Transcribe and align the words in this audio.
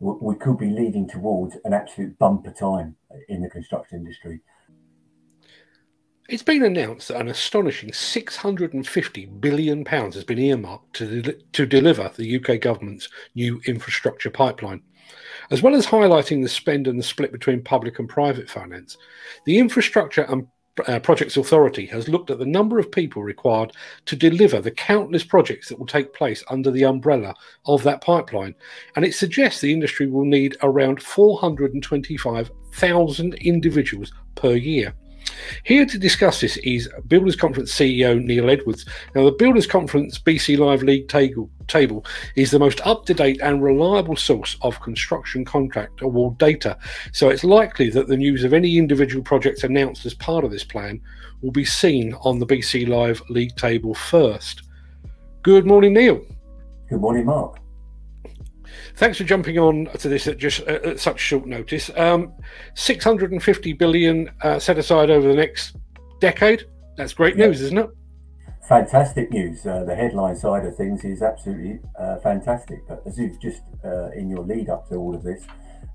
we 0.00 0.36
could 0.36 0.58
be 0.58 0.70
leading 0.70 1.08
towards 1.08 1.56
an 1.64 1.72
absolute 1.72 2.18
bumper 2.18 2.52
time 2.52 2.96
in 3.28 3.42
the 3.42 3.50
construction 3.50 3.98
industry. 3.98 4.40
It's 6.28 6.42
been 6.42 6.62
announced 6.62 7.08
that 7.08 7.20
an 7.20 7.28
astonishing 7.28 7.90
£650 7.90 9.40
billion 9.40 9.86
has 9.86 10.24
been 10.24 10.38
earmarked 10.38 10.94
to, 10.96 11.22
de- 11.22 11.32
to 11.52 11.64
deliver 11.64 12.10
the 12.14 12.36
UK 12.36 12.60
government's 12.60 13.08
new 13.34 13.60
infrastructure 13.66 14.30
pipeline. 14.30 14.82
As 15.50 15.62
well 15.62 15.74
as 15.74 15.86
highlighting 15.86 16.42
the 16.42 16.48
spend 16.48 16.86
and 16.86 16.98
the 16.98 17.02
split 17.02 17.32
between 17.32 17.64
public 17.64 17.98
and 17.98 18.08
private 18.08 18.50
finance, 18.50 18.98
the 19.46 19.58
Infrastructure 19.58 20.22
and 20.22 20.46
uh, 20.86 21.00
Projects 21.00 21.36
Authority 21.36 21.84
has 21.86 22.08
looked 22.08 22.30
at 22.30 22.38
the 22.38 22.46
number 22.46 22.78
of 22.78 22.90
people 22.90 23.22
required 23.22 23.72
to 24.06 24.16
deliver 24.16 24.58
the 24.60 24.70
countless 24.70 25.24
projects 25.24 25.68
that 25.68 25.78
will 25.78 25.84
take 25.86 26.14
place 26.14 26.42
under 26.50 26.70
the 26.70 26.84
umbrella 26.84 27.34
of 27.66 27.82
that 27.82 28.00
pipeline. 28.00 28.54
And 28.96 29.04
it 29.04 29.14
suggests 29.14 29.60
the 29.60 29.70
industry 29.72 30.06
will 30.06 30.24
need 30.24 30.56
around 30.62 31.02
425,000 31.02 33.34
individuals 33.34 34.12
per 34.34 34.54
year. 34.54 34.94
Here 35.64 35.86
to 35.86 35.98
discuss 35.98 36.40
this 36.40 36.56
is 36.58 36.88
Builders 37.06 37.36
Conference 37.36 37.72
CEO 37.72 38.22
Neil 38.22 38.50
Edwards. 38.50 38.84
Now, 39.14 39.24
the 39.24 39.32
Builders 39.32 39.66
Conference 39.66 40.18
BC 40.18 40.58
Live 40.58 40.82
League 40.82 41.08
table, 41.08 41.50
table 41.66 42.04
is 42.36 42.50
the 42.50 42.58
most 42.58 42.80
up 42.86 43.04
to 43.06 43.14
date 43.14 43.40
and 43.42 43.62
reliable 43.62 44.16
source 44.16 44.56
of 44.62 44.80
construction 44.80 45.44
contract 45.44 46.02
award 46.02 46.38
data. 46.38 46.78
So 47.12 47.28
it's 47.28 47.44
likely 47.44 47.90
that 47.90 48.08
the 48.08 48.16
news 48.16 48.44
of 48.44 48.52
any 48.52 48.78
individual 48.78 49.22
projects 49.22 49.64
announced 49.64 50.06
as 50.06 50.14
part 50.14 50.44
of 50.44 50.50
this 50.50 50.64
plan 50.64 51.00
will 51.42 51.52
be 51.52 51.64
seen 51.64 52.14
on 52.22 52.38
the 52.38 52.46
BC 52.46 52.88
Live 52.88 53.22
League 53.28 53.56
table 53.56 53.94
first. 53.94 54.62
Good 55.42 55.66
morning, 55.66 55.94
Neil. 55.94 56.20
Good 56.88 57.00
morning, 57.00 57.26
Mark. 57.26 57.58
Thanks 58.96 59.18
for 59.18 59.24
jumping 59.24 59.58
on 59.58 59.86
to 59.98 60.08
this 60.08 60.26
at 60.26 60.38
just 60.38 60.60
uh, 60.62 60.78
at 60.84 61.00
such 61.00 61.20
short 61.20 61.46
notice. 61.46 61.90
Um, 61.96 62.32
650 62.74 63.72
billion 63.74 64.30
uh, 64.42 64.58
set 64.58 64.78
aside 64.78 65.10
over 65.10 65.28
the 65.28 65.34
next 65.34 65.76
decade. 66.20 66.64
That's 66.96 67.12
great 67.12 67.36
news, 67.36 67.60
isn't 67.62 67.78
it? 67.78 67.90
Fantastic 68.68 69.30
news. 69.30 69.64
Uh, 69.64 69.84
the 69.84 69.94
headline 69.94 70.36
side 70.36 70.66
of 70.66 70.76
things 70.76 71.04
is 71.04 71.22
absolutely 71.22 71.80
uh, 71.98 72.18
fantastic. 72.18 72.86
But 72.86 73.02
as 73.06 73.18
you've 73.18 73.40
just 73.40 73.62
uh, 73.84 74.10
in 74.10 74.28
your 74.28 74.44
lead 74.44 74.68
up 74.68 74.88
to 74.88 74.96
all 74.96 75.14
of 75.14 75.22
this, 75.22 75.44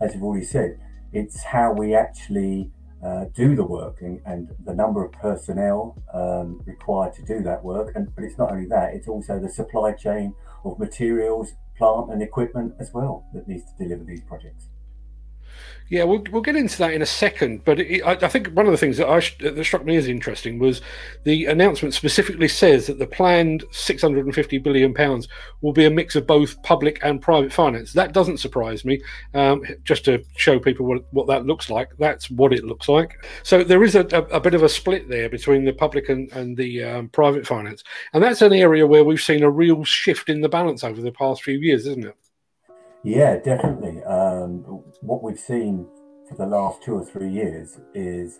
as 0.01 0.13
you've 0.13 0.23
already 0.23 0.45
said, 0.45 0.79
it's 1.11 1.43
how 1.43 1.71
we 1.71 1.93
actually 1.93 2.71
uh, 3.05 3.25
do 3.35 3.55
the 3.55 3.63
work 3.63 4.01
and, 4.01 4.21
and, 4.25 4.49
the 4.65 4.73
number 4.73 5.03
of 5.03 5.11
personnel 5.11 6.01
um, 6.13 6.61
required 6.65 7.13
to 7.13 7.21
do 7.23 7.43
that 7.43 7.61
work. 7.63 7.91
And 7.95 8.13
but 8.15 8.23
it's 8.23 8.37
not 8.37 8.51
only 8.51 8.65
that; 8.67 8.93
it's 8.93 9.07
also 9.07 9.39
the 9.39 9.49
supply 9.49 9.91
chain 9.91 10.33
of 10.63 10.79
materials 10.79 11.53
plant 11.77 12.11
and 12.11 12.21
equipment 12.21 12.73
as 12.79 12.91
well 12.93 13.25
that 13.33 13.47
needs 13.47 13.63
to 13.63 13.83
deliver 13.83 14.03
these 14.03 14.21
projects. 14.21 14.69
Yeah, 15.89 16.05
we'll, 16.05 16.23
we'll 16.31 16.41
get 16.41 16.55
into 16.55 16.77
that 16.79 16.93
in 16.93 17.01
a 17.03 17.05
second. 17.05 17.63
But 17.65 17.79
it, 17.79 18.01
I, 18.01 18.13
I, 18.13 18.27
think 18.27 18.47
one 18.47 18.65
of 18.65 18.71
the 18.71 18.77
things 18.77 18.97
that, 18.97 19.07
I, 19.07 19.19
that 19.43 19.63
struck 19.63 19.85
me 19.85 19.95
as 19.95 20.07
interesting 20.07 20.57
was 20.57 20.81
the 21.23 21.45
announcement 21.45 21.93
specifically 21.93 22.47
says 22.47 22.87
that 22.87 22.97
the 22.97 23.05
planned 23.05 23.63
650 23.71 24.57
billion 24.59 24.93
pounds 24.93 25.27
will 25.61 25.73
be 25.73 25.85
a 25.85 25.91
mix 25.91 26.15
of 26.15 26.25
both 26.25 26.61
public 26.63 26.99
and 27.03 27.21
private 27.21 27.53
finance. 27.53 27.93
That 27.93 28.13
doesn't 28.13 28.39
surprise 28.39 28.83
me. 28.85 29.03
Um, 29.35 29.63
just 29.83 30.03
to 30.05 30.23
show 30.35 30.57
people 30.57 30.87
what, 30.87 31.03
what 31.11 31.27
that 31.27 31.45
looks 31.45 31.69
like, 31.69 31.89
that's 31.99 32.29
what 32.31 32.53
it 32.53 32.63
looks 32.63 32.89
like. 32.89 33.23
So 33.43 33.63
there 33.63 33.83
is 33.83 33.95
a, 33.95 34.07
a, 34.13 34.37
a 34.37 34.39
bit 34.39 34.55
of 34.55 34.63
a 34.63 34.69
split 34.69 35.09
there 35.09 35.29
between 35.29 35.65
the 35.65 35.73
public 35.73 36.09
and, 36.09 36.31
and 36.31 36.57
the 36.57 36.83
um, 36.83 37.09
private 37.09 37.45
finance, 37.45 37.83
and 38.13 38.23
that's 38.23 38.41
an 38.41 38.53
area 38.53 38.87
where 38.87 39.03
we've 39.03 39.21
seen 39.21 39.43
a 39.43 39.49
real 39.49 39.83
shift 39.83 40.29
in 40.29 40.41
the 40.41 40.49
balance 40.49 40.83
over 40.83 41.01
the 41.01 41.11
past 41.11 41.43
few 41.43 41.59
years, 41.59 41.85
isn't 41.85 42.05
it? 42.05 42.17
Yeah, 43.03 43.37
definitely. 43.37 44.01
Um, 44.05 44.22
what 45.03 45.21
we've 45.21 45.39
seen 45.39 45.85
for 46.29 46.35
the 46.35 46.45
last 46.45 46.81
two 46.81 46.93
or 46.93 47.05
three 47.05 47.29
years 47.29 47.79
is 47.93 48.39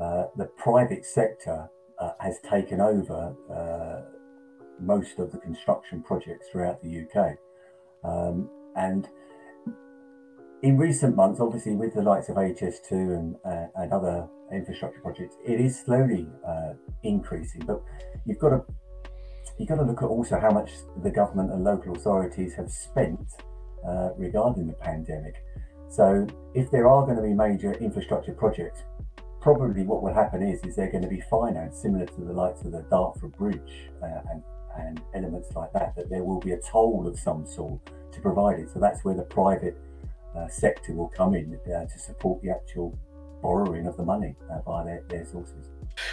uh, 0.00 0.24
the 0.36 0.46
private 0.56 1.04
sector 1.04 1.68
uh, 1.98 2.12
has 2.20 2.38
taken 2.48 2.80
over 2.80 3.34
uh, 3.52 4.10
most 4.80 5.18
of 5.18 5.30
the 5.32 5.38
construction 5.38 6.02
projects 6.02 6.46
throughout 6.50 6.82
the 6.82 7.04
UK. 7.04 7.36
Um, 8.04 8.48
and 8.74 9.08
in 10.62 10.78
recent 10.78 11.14
months, 11.14 11.40
obviously, 11.40 11.74
with 11.74 11.94
the 11.94 12.02
likes 12.02 12.28
of 12.28 12.36
HS2 12.36 12.90
and, 12.90 13.36
uh, 13.44 13.66
and 13.76 13.92
other 13.92 14.28
infrastructure 14.52 15.00
projects, 15.00 15.36
it 15.46 15.60
is 15.60 15.78
slowly 15.78 16.26
uh, 16.46 16.72
increasing. 17.02 17.62
But 17.66 17.82
you've 18.24 18.38
got 18.38 18.50
to 18.50 18.64
you've 19.58 19.68
got 19.68 19.76
to 19.76 19.82
look 19.82 20.02
at 20.02 20.06
also 20.06 20.38
how 20.38 20.50
much 20.50 20.70
the 21.02 21.10
government 21.10 21.52
and 21.52 21.64
local 21.64 21.96
authorities 21.96 22.54
have 22.54 22.70
spent 22.70 23.28
uh, 23.86 24.10
regarding 24.16 24.68
the 24.68 24.74
pandemic. 24.74 25.34
So, 25.88 26.26
if 26.54 26.70
there 26.70 26.88
are 26.88 27.04
going 27.04 27.16
to 27.16 27.22
be 27.22 27.34
major 27.34 27.72
infrastructure 27.74 28.32
projects, 28.32 28.84
probably 29.40 29.84
what 29.84 30.02
will 30.02 30.12
happen 30.12 30.42
is 30.42 30.60
is 30.64 30.76
they're 30.76 30.90
going 30.90 31.02
to 31.02 31.08
be 31.08 31.22
financed 31.30 31.80
similar 31.82 32.06
to 32.06 32.20
the 32.20 32.32
likes 32.32 32.62
of 32.62 32.72
the 32.72 32.82
Dartford 32.90 33.36
Bridge 33.36 33.90
uh, 34.02 34.20
and 34.30 34.42
and 34.78 35.00
elements 35.14 35.48
like 35.56 35.72
that. 35.72 35.96
That 35.96 36.10
there 36.10 36.22
will 36.24 36.40
be 36.40 36.52
a 36.52 36.60
toll 36.60 37.06
of 37.06 37.18
some 37.18 37.46
sort 37.46 37.80
to 38.12 38.20
provide 38.20 38.58
it. 38.60 38.68
So 38.72 38.78
that's 38.78 39.04
where 39.04 39.14
the 39.14 39.22
private 39.22 39.76
uh, 40.36 40.48
sector 40.48 40.92
will 40.92 41.08
come 41.08 41.34
in 41.34 41.58
uh, 41.66 41.86
to 41.86 41.98
support 41.98 42.42
the 42.42 42.50
actual 42.50 42.98
borrowing 43.42 43.86
of 43.86 43.96
the 43.96 44.04
money 44.04 44.34
uh, 44.50 44.60
via 44.62 44.84
their, 44.84 45.04
their 45.08 45.24
sources. 45.24 45.70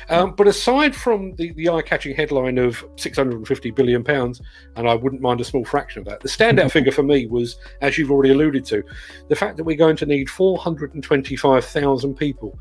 Um, 0.09 0.33
but 0.35 0.47
aside 0.47 0.95
from 0.95 1.35
the, 1.35 1.51
the 1.53 1.69
eye 1.69 1.81
catching 1.81 2.15
headline 2.15 2.57
of 2.57 2.83
£650 2.95 3.75
billion, 3.75 4.03
and 4.07 4.89
I 4.89 4.95
wouldn't 4.95 5.21
mind 5.21 5.41
a 5.41 5.43
small 5.43 5.65
fraction 5.65 5.99
of 5.99 6.05
that, 6.07 6.21
the 6.21 6.27
standout 6.27 6.71
figure 6.73 6.91
for 6.91 7.03
me 7.03 7.27
was, 7.27 7.57
as 7.81 7.97
you've 7.97 8.11
already 8.11 8.31
alluded 8.31 8.65
to, 8.65 8.83
the 9.27 9.35
fact 9.35 9.57
that 9.57 9.63
we're 9.63 9.77
going 9.77 9.97
to 9.97 10.05
need 10.05 10.29
425,000 10.29 12.15
people 12.15 12.57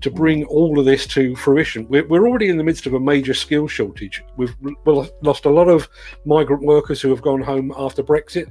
to 0.00 0.10
bring 0.10 0.44
all 0.44 0.78
of 0.78 0.84
this 0.84 1.06
to 1.06 1.36
fruition. 1.36 1.86
We're, 1.88 2.06
we're 2.06 2.26
already 2.26 2.48
in 2.48 2.56
the 2.56 2.64
midst 2.64 2.86
of 2.86 2.94
a 2.94 3.00
major 3.00 3.34
skill 3.34 3.68
shortage. 3.68 4.24
We've 4.36 4.54
lost 4.84 5.44
a 5.44 5.50
lot 5.50 5.68
of 5.68 5.88
migrant 6.24 6.64
workers 6.64 7.00
who 7.00 7.10
have 7.10 7.22
gone 7.22 7.40
home 7.40 7.72
after 7.76 8.02
Brexit. 8.02 8.46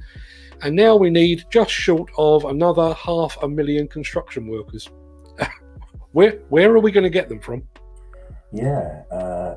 And 0.62 0.74
now 0.74 0.96
we 0.96 1.10
need 1.10 1.44
just 1.50 1.70
short 1.70 2.10
of 2.16 2.46
another 2.46 2.94
half 2.94 3.36
a 3.42 3.48
million 3.48 3.88
construction 3.88 4.46
workers. 4.46 4.88
Where 6.14 6.38
where 6.48 6.70
are 6.70 6.78
we 6.78 6.92
going 6.92 7.04
to 7.04 7.10
get 7.10 7.28
them 7.28 7.40
from? 7.40 7.64
Yeah, 8.52 9.02
uh, 9.10 9.56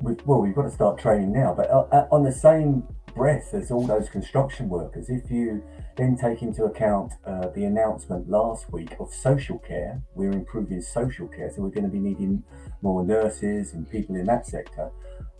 we, 0.00 0.14
well, 0.24 0.40
we've 0.40 0.54
got 0.54 0.62
to 0.62 0.70
start 0.70 0.98
training 0.98 1.32
now. 1.32 1.54
But 1.54 1.70
uh, 1.70 1.86
uh, 1.92 2.08
on 2.10 2.24
the 2.24 2.32
same 2.32 2.82
breath 3.14 3.52
as 3.52 3.70
all 3.70 3.86
those 3.86 4.08
construction 4.08 4.70
workers, 4.70 5.10
if 5.10 5.30
you 5.30 5.62
then 5.96 6.16
take 6.16 6.40
into 6.40 6.64
account 6.64 7.12
uh, 7.26 7.48
the 7.54 7.64
announcement 7.64 8.30
last 8.30 8.72
week 8.72 8.96
of 8.98 9.12
social 9.12 9.58
care, 9.58 10.02
we're 10.14 10.32
improving 10.32 10.80
social 10.80 11.28
care, 11.28 11.52
so 11.54 11.60
we're 11.60 11.70
going 11.70 11.84
to 11.84 11.90
be 11.90 12.00
needing 12.00 12.42
more 12.80 13.04
nurses 13.04 13.74
and 13.74 13.90
people 13.90 14.16
in 14.16 14.24
that 14.24 14.46
sector. 14.46 14.90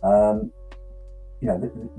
Um, 0.03 0.51
you 1.41 1.47
know, 1.47 1.89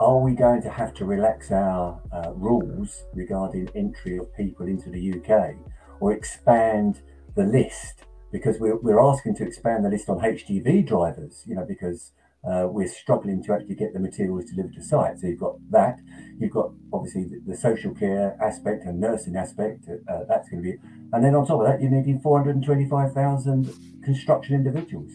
are 0.00 0.18
we 0.18 0.34
going 0.34 0.62
to 0.62 0.70
have 0.70 0.94
to 0.94 1.04
relax 1.04 1.52
our 1.52 2.00
uh, 2.12 2.32
rules 2.34 3.04
regarding 3.14 3.68
entry 3.76 4.18
of 4.18 4.34
people 4.34 4.66
into 4.66 4.90
the 4.90 5.12
UK 5.12 5.54
or 6.00 6.12
expand 6.12 7.02
the 7.36 7.44
list 7.44 8.04
because 8.32 8.58
we're, 8.58 8.76
we're 8.76 9.00
asking 9.00 9.36
to 9.36 9.46
expand 9.46 9.84
the 9.84 9.88
list 9.88 10.08
on 10.08 10.18
HGV 10.18 10.86
drivers, 10.86 11.44
you 11.46 11.54
know, 11.54 11.64
because 11.66 12.12
uh, 12.44 12.66
we're 12.68 12.88
struggling 12.88 13.42
to 13.42 13.52
actually 13.52 13.74
get 13.74 13.92
the 13.92 13.98
materials 13.98 14.44
delivered 14.50 14.74
to 14.74 14.82
site. 14.82 15.18
So 15.18 15.26
you've 15.26 15.40
got 15.40 15.56
that. 15.70 15.98
You've 16.38 16.52
got 16.52 16.70
obviously 16.92 17.24
the, 17.24 17.40
the 17.46 17.56
social 17.56 17.94
care 17.94 18.36
aspect 18.42 18.84
and 18.84 19.00
nursing 19.00 19.36
aspect. 19.36 19.86
Uh, 19.88 20.24
that's 20.28 20.48
going 20.48 20.62
to 20.62 20.70
be, 20.70 20.76
and 21.12 21.24
then 21.24 21.34
on 21.34 21.46
top 21.46 21.60
of 21.60 21.66
that, 21.66 21.80
you're 21.80 21.90
needing 21.90 22.20
425,000 22.20 24.02
construction 24.04 24.54
individuals. 24.54 25.12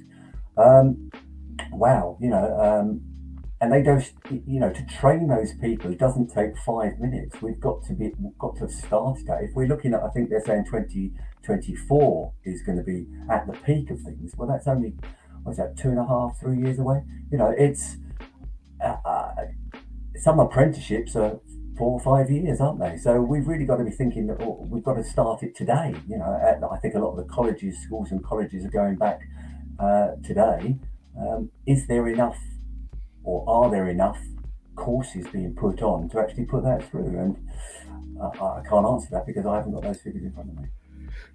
Um, 0.58 1.09
wow, 1.72 2.18
you 2.20 2.30
know, 2.30 2.59
um, 2.59 3.02
and 3.61 3.72
they 3.72 3.83
don't, 3.83 4.03
you 4.47 4.59
know, 4.59 4.73
to 4.73 4.85
train 4.88 5.27
those 5.27 5.53
people, 5.53 5.91
it 5.91 5.99
doesn't 5.99 6.33
take 6.33 6.57
five 6.57 6.97
minutes. 6.99 7.44
We've 7.44 7.59
got 7.59 7.83
to 7.83 7.94
be, 7.94 8.11
we've 8.19 8.38
got 8.39 8.55
to 8.55 8.61
have 8.61 8.72
started 8.72 9.27
that. 9.27 9.43
If 9.43 9.52
we're 9.53 9.67
looking 9.67 9.93
at, 9.93 10.02
I 10.02 10.09
think 10.09 10.31
they're 10.31 10.43
saying 10.43 10.66
2024 10.66 12.34
is 12.43 12.63
going 12.63 12.79
to 12.79 12.84
be 12.84 13.05
at 13.29 13.46
the 13.46 13.53
peak 13.53 13.91
of 13.91 14.02
things. 14.02 14.34
Well, 14.35 14.49
that's 14.49 14.67
only, 14.67 14.96
what's 15.43 15.59
that, 15.59 15.78
two 15.78 15.90
and 15.90 15.99
a 15.99 16.08
half, 16.08 16.40
three 16.40 16.58
years 16.58 16.79
away? 16.79 17.03
You 17.31 17.37
know, 17.37 17.53
it's, 17.55 17.97
uh, 18.84 18.97
uh, 19.05 19.35
some 20.16 20.40
apprenticeships 20.40 21.16
are 21.16 21.40
four 21.78 21.91
or 21.91 21.99
five 21.99 22.31
years, 22.31 22.59
aren't 22.59 22.79
they? 22.79 22.97
So 22.97 23.22
we've 23.22 23.47
really 23.47 23.66
got 23.66 23.78
to 23.78 23.84
be 23.84 23.91
thinking 23.91 24.25
that 24.28 24.41
oh, 24.41 24.66
we've 24.72 24.84
got 24.84 24.96
to 24.96 25.03
start 25.03 25.43
it 25.43 25.55
today. 25.55 25.93
You 26.07 26.17
know, 26.17 26.59
I 26.72 26.78
think 26.79 26.96
a 26.96 26.99
lot 26.99 27.11
of 27.11 27.17
the 27.17 27.31
colleges, 27.31 27.78
schools, 27.78 28.09
and 28.09 28.23
colleges 28.23 28.66
are 28.66 28.72
going 28.72 28.96
back 28.96 29.22
uh, 29.79 30.16
today. 30.25 30.78
Um, 31.16 31.52
is 31.67 31.85
there 31.87 32.07
enough 32.07 32.40
or 33.23 33.44
are 33.47 33.70
there 33.70 33.90
enough 33.90 34.20
courses 34.76 35.26
being 35.32 35.53
put 35.53 35.82
on 35.82 36.09
to 36.09 36.20
actually 36.20 36.46
put 36.46 36.64
that 36.64 36.90
through? 36.90 37.18
And 37.18 37.38
uh, 38.22 38.29
I 38.29 38.62
can't 38.68 38.85
answer 38.85 39.08
that 39.12 39.26
because 39.26 39.46
I 39.46 39.58
haven't 39.58 39.73
got 39.73 39.84
those 39.84 40.02
figures 40.02 40.23
in 40.23 40.32
front 40.32 40.50
of 40.50 40.58
me. 40.58 40.68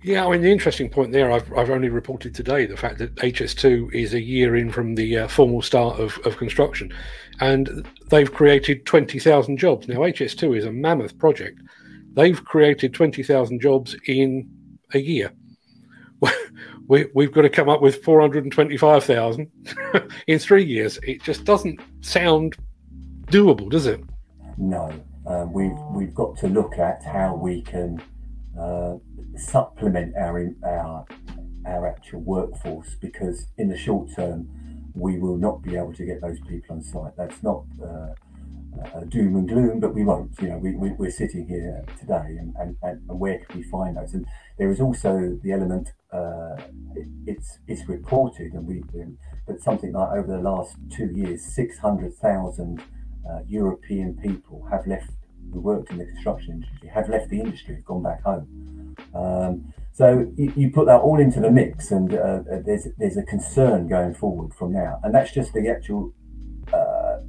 Yeah, 0.02 0.26
I 0.26 0.30
mean, 0.30 0.42
the 0.42 0.52
interesting 0.52 0.88
point 0.88 1.12
there, 1.12 1.32
I've, 1.32 1.50
I've 1.54 1.70
only 1.70 1.88
reported 1.88 2.34
today 2.34 2.66
the 2.66 2.76
fact 2.76 2.98
that 2.98 3.14
HS2 3.16 3.92
is 3.94 4.14
a 4.14 4.20
year 4.20 4.56
in 4.56 4.70
from 4.70 4.94
the 4.94 5.18
uh, 5.18 5.28
formal 5.28 5.62
start 5.62 5.98
of, 5.98 6.18
of 6.24 6.36
construction 6.36 6.92
and 7.40 7.86
they've 8.10 8.32
created 8.32 8.86
20,000 8.86 9.56
jobs. 9.56 9.88
Now, 9.88 9.96
HS2 9.96 10.58
is 10.58 10.64
a 10.64 10.72
mammoth 10.72 11.18
project. 11.18 11.60
they've 12.12 12.42
created 12.44 12.94
20,000 12.94 13.60
jobs 13.60 13.96
in 14.06 14.48
a 14.94 14.98
year. 14.98 15.32
we, 16.88 17.06
we've 17.14 17.32
got 17.32 17.42
to 17.42 17.48
come 17.48 17.68
up 17.68 17.82
with 17.82 18.02
425,000 18.02 19.50
in 20.26 20.38
three 20.38 20.64
years. 20.64 20.98
It 21.02 21.22
just 21.22 21.44
doesn't 21.44 21.80
sound 22.00 22.56
doable, 23.26 23.70
does 23.70 23.86
it? 23.86 24.00
No. 24.56 24.92
Uh, 25.26 25.46
we've, 25.50 25.76
we've 25.92 26.14
got 26.14 26.36
to 26.38 26.48
look 26.48 26.78
at 26.78 27.02
how 27.02 27.34
we 27.34 27.62
can 27.62 28.00
uh, 28.58 28.94
supplement 29.36 30.14
our, 30.16 30.48
our, 30.64 31.04
our 31.66 31.88
actual 31.88 32.20
workforce 32.20 32.94
because 33.00 33.46
in 33.58 33.68
the 33.68 33.76
short 33.76 34.08
term, 34.14 34.48
we 34.94 35.18
will 35.18 35.36
not 35.36 35.62
be 35.62 35.76
able 35.76 35.92
to 35.92 36.04
get 36.06 36.20
those 36.20 36.38
people 36.48 36.76
on 36.76 36.82
site. 36.82 37.12
That's 37.16 37.42
not 37.42 37.64
uh, 37.82 38.14
uh, 38.94 39.00
doom 39.08 39.36
and 39.36 39.48
gloom, 39.48 39.80
but 39.80 39.94
we 39.94 40.04
won't. 40.04 40.30
You 40.40 40.48
know, 40.48 40.58
we, 40.58 40.72
we, 40.72 41.08
are 41.08 41.10
sitting 41.10 41.46
here 41.46 41.84
today, 41.98 42.36
and, 42.38 42.54
and, 42.58 42.76
and, 42.82 43.00
where 43.06 43.38
can 43.38 43.58
we 43.58 43.62
find 43.64 43.96
those? 43.96 44.14
And 44.14 44.26
there 44.58 44.70
is 44.70 44.80
also 44.80 45.38
the 45.42 45.52
element. 45.52 45.92
Uh, 46.12 46.56
it, 46.94 47.08
it's 47.26 47.58
it's 47.66 47.88
reported, 47.88 48.52
and 48.52 48.66
we 48.66 48.82
but 49.46 49.60
something 49.60 49.92
like 49.92 50.12
over 50.12 50.28
the 50.28 50.42
last 50.42 50.76
two 50.90 51.10
years, 51.14 51.44
six 51.44 51.78
hundred 51.78 52.14
thousand 52.14 52.82
uh, 53.28 53.40
European 53.48 54.16
people 54.16 54.66
have 54.70 54.86
left. 54.86 55.10
Who 55.52 55.60
worked 55.60 55.92
in 55.92 55.98
the 55.98 56.06
construction 56.06 56.54
industry 56.54 56.88
have 56.88 57.08
left 57.08 57.30
the 57.30 57.40
industry, 57.40 57.76
have 57.76 57.84
gone 57.84 58.02
back 58.02 58.20
home. 58.24 58.96
Um, 59.14 59.72
so 59.92 60.28
you, 60.36 60.52
you, 60.56 60.70
put 60.70 60.86
that 60.86 61.00
all 61.00 61.20
into 61.20 61.38
the 61.38 61.52
mix, 61.52 61.92
and 61.92 62.12
uh, 62.12 62.40
there's 62.64 62.88
there's 62.98 63.16
a 63.16 63.22
concern 63.22 63.86
going 63.86 64.14
forward 64.14 64.54
from 64.54 64.72
now, 64.72 64.98
and 65.04 65.14
that's 65.14 65.32
just 65.32 65.52
the 65.52 65.68
actual 65.68 66.12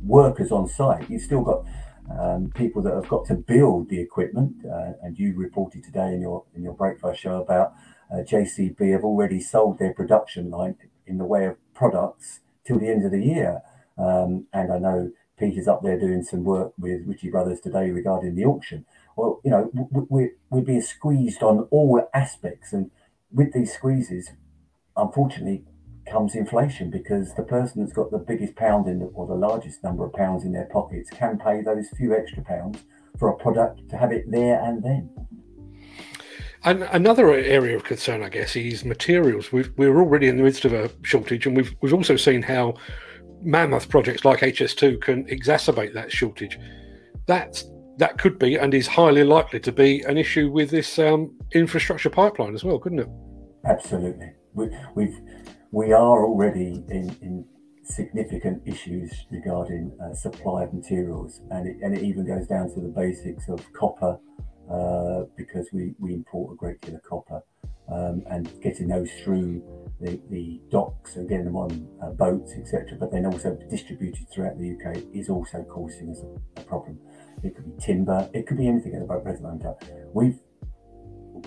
workers 0.07 0.51
on 0.51 0.67
site. 0.67 1.09
You've 1.09 1.21
still 1.21 1.41
got 1.41 1.63
um, 2.09 2.51
people 2.55 2.81
that 2.83 2.93
have 2.93 3.07
got 3.07 3.25
to 3.25 3.35
build 3.35 3.89
the 3.89 3.99
equipment, 3.99 4.65
uh, 4.65 4.93
and 5.01 5.17
you 5.17 5.33
reported 5.35 5.83
today 5.83 6.13
in 6.13 6.21
your 6.21 6.43
in 6.55 6.63
your 6.63 6.73
breakfast 6.73 7.21
show 7.21 7.41
about 7.41 7.73
uh, 8.11 8.17
JCB 8.17 8.91
have 8.91 9.03
already 9.03 9.41
sold 9.41 9.79
their 9.79 9.93
production 9.93 10.49
line 10.49 10.75
in 11.05 11.17
the 11.17 11.25
way 11.25 11.45
of 11.45 11.57
products 11.73 12.39
till 12.65 12.79
the 12.79 12.89
end 12.89 13.05
of 13.05 13.11
the 13.11 13.23
year. 13.23 13.61
Um, 13.97 14.47
and 14.53 14.71
I 14.71 14.77
know 14.77 15.11
Peter's 15.37 15.67
up 15.67 15.83
there 15.83 15.99
doing 15.99 16.23
some 16.23 16.43
work 16.43 16.73
with 16.77 17.05
Ritchie 17.05 17.29
Brothers 17.29 17.59
today 17.59 17.89
regarding 17.91 18.35
the 18.35 18.45
auction. 18.45 18.85
Well, 19.15 19.41
you 19.43 19.51
know, 19.51 19.69
we're, 19.73 20.31
we're 20.49 20.61
being 20.61 20.81
squeezed 20.81 21.43
on 21.43 21.67
all 21.71 22.07
aspects, 22.13 22.71
and 22.71 22.91
with 23.31 23.53
these 23.53 23.73
squeezes, 23.73 24.31
unfortunately, 24.95 25.65
comes 26.11 26.35
inflation 26.35 26.89
because 26.89 27.33
the 27.35 27.43
person 27.43 27.81
that's 27.81 27.93
got 27.93 28.11
the 28.11 28.17
biggest 28.17 28.55
pound 28.55 28.87
in 28.87 28.99
the, 28.99 29.05
or 29.07 29.27
the 29.27 29.35
largest 29.35 29.83
number 29.83 30.05
of 30.05 30.13
pounds 30.13 30.43
in 30.43 30.51
their 30.51 30.69
pockets 30.71 31.09
can 31.09 31.37
pay 31.37 31.61
those 31.61 31.87
few 31.97 32.15
extra 32.15 32.43
pounds 32.43 32.83
for 33.17 33.29
a 33.29 33.37
product 33.37 33.89
to 33.89 33.97
have 33.97 34.11
it 34.11 34.29
there 34.29 34.61
and 34.63 34.83
then. 34.83 35.09
And 36.63 36.83
another 36.83 37.31
area 37.31 37.75
of 37.75 37.83
concern, 37.83 38.23
I 38.23 38.29
guess, 38.29 38.55
is 38.55 38.83
materials. 38.83 39.51
we 39.51 39.63
are 39.85 39.99
already 39.99 40.27
in 40.27 40.37
the 40.37 40.43
midst 40.43 40.65
of 40.65 40.73
a 40.73 40.89
shortage, 41.03 41.45
and 41.45 41.55
we've 41.55 41.73
we've 41.81 41.93
also 41.93 42.17
seen 42.17 42.41
how 42.41 42.73
mammoth 43.41 43.89
projects 43.89 44.25
like 44.25 44.39
HS2 44.39 44.99
can 45.01 45.25
exacerbate 45.27 45.93
that 45.93 46.11
shortage. 46.11 46.59
That 47.27 47.63
that 47.97 48.17
could 48.17 48.37
be 48.37 48.55
and 48.55 48.73
is 48.73 48.87
highly 48.87 49.23
likely 49.23 49.59
to 49.61 49.71
be 49.71 50.01
an 50.01 50.17
issue 50.17 50.51
with 50.51 50.69
this 50.69 50.99
um, 50.99 51.35
infrastructure 51.53 52.09
pipeline 52.09 52.53
as 52.53 52.63
well, 52.63 52.79
couldn't 52.79 52.99
it? 52.99 53.09
Absolutely. 53.65 54.31
We, 54.53 54.69
we've 54.95 55.19
we 55.71 55.91
are 55.91 56.25
already 56.25 56.83
in, 56.89 57.15
in 57.21 57.45
significant 57.83 58.61
issues 58.65 59.25
regarding 59.31 59.91
uh, 60.01 60.13
supply 60.13 60.63
of 60.63 60.73
materials, 60.73 61.41
and 61.51 61.67
it, 61.67 61.77
and 61.81 61.97
it 61.97 62.03
even 62.03 62.25
goes 62.25 62.47
down 62.47 62.69
to 62.73 62.81
the 62.81 62.87
basics 62.87 63.47
of 63.49 63.61
copper, 63.73 64.19
uh, 64.71 65.23
because 65.37 65.67
we, 65.71 65.93
we 65.99 66.13
import 66.13 66.53
a 66.53 66.55
great 66.55 66.79
deal 66.81 66.95
of 66.95 67.03
copper, 67.03 67.41
um, 67.89 68.23
and 68.29 68.51
getting 68.61 68.87
those 68.87 69.09
through 69.23 69.63
the, 70.01 70.19
the 70.29 70.59
docks 70.69 71.15
and 71.15 71.27
getting 71.29 71.45
them 71.45 71.55
on 71.55 71.87
uh, 72.03 72.09
boats, 72.11 72.53
etc., 72.53 72.97
but 72.99 73.11
then 73.11 73.25
also 73.25 73.57
distributed 73.69 74.27
throughout 74.29 74.57
the 74.59 74.71
UK 74.71 75.03
is 75.13 75.29
also 75.29 75.63
causing 75.63 76.09
us 76.09 76.21
a, 76.21 76.61
a, 76.61 76.63
problem. 76.65 76.99
It 77.43 77.55
could 77.55 77.65
be 77.65 77.83
timber, 77.83 78.29
it 78.33 78.45
could 78.45 78.57
be 78.57 78.67
anything 78.67 78.93
at 78.93 79.07
the 79.07 79.19
present 79.19 79.43
moment. 79.43 79.77
We've 80.13 80.39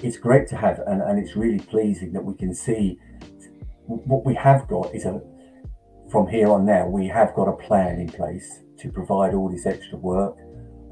it's 0.02 0.17
great 0.17 0.46
to 0.49 0.56
have, 0.56 0.78
and, 0.87 1.02
and 1.02 1.19
it's 1.19 1.37
really 1.37 1.58
pleasing 1.58 2.12
that 2.12 2.25
we 2.25 2.34
can 2.34 2.55
see 2.55 2.99
what 3.91 4.25
we 4.25 4.35
have 4.35 4.69
got 4.69 4.95
is 4.95 5.05
a 5.05 5.21
from 6.11 6.27
here 6.27 6.49
on 6.49 6.65
now 6.65 6.87
we 6.87 7.07
have 7.07 7.35
got 7.35 7.49
a 7.49 7.53
plan 7.53 8.01
in 8.01 8.09
place 8.09 8.63
to 8.79 8.91
provide 8.91 9.35
all 9.35 9.51
this 9.51 9.67
extra 9.67 9.99
work. 9.99 10.37